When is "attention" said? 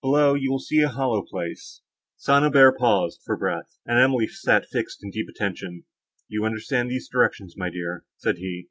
5.28-5.80